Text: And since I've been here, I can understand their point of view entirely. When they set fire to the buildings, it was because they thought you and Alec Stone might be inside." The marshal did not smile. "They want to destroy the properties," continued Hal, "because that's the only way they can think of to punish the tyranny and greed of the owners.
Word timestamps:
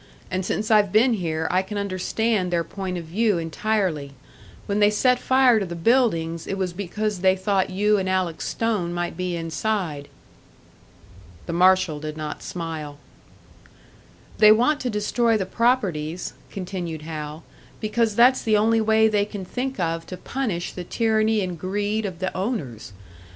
And 0.31 0.43
since 0.43 0.71
I've 0.71 0.91
been 0.91 1.13
here, 1.13 1.47
I 1.51 1.61
can 1.61 1.77
understand 1.77 2.49
their 2.49 2.63
point 2.63 2.97
of 2.97 3.05
view 3.05 3.37
entirely. 3.37 4.13
When 4.65 4.79
they 4.79 4.89
set 4.89 5.19
fire 5.19 5.59
to 5.59 5.65
the 5.67 5.75
buildings, 5.75 6.47
it 6.47 6.57
was 6.57 6.73
because 6.73 7.19
they 7.19 7.35
thought 7.35 7.69
you 7.69 7.99
and 7.99 8.09
Alec 8.09 8.41
Stone 8.41 8.95
might 8.95 9.15
be 9.15 9.35
inside." 9.35 10.07
The 11.45 11.53
marshal 11.53 11.99
did 11.99 12.17
not 12.17 12.41
smile. 12.41 12.97
"They 14.39 14.51
want 14.51 14.79
to 14.79 14.89
destroy 14.89 15.37
the 15.37 15.45
properties," 15.45 16.33
continued 16.49 17.03
Hal, 17.03 17.43
"because 17.79 18.15
that's 18.15 18.41
the 18.41 18.57
only 18.57 18.81
way 18.81 19.07
they 19.07 19.23
can 19.25 19.45
think 19.45 19.79
of 19.79 20.07
to 20.07 20.17
punish 20.17 20.71
the 20.73 20.83
tyranny 20.83 21.41
and 21.41 21.59
greed 21.59 22.07
of 22.07 22.17
the 22.17 22.35
owners. 22.35 22.91